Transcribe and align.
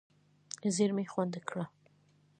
زېرمې 0.75 1.05
خوندي 1.11 1.39
کړه. 1.49 1.65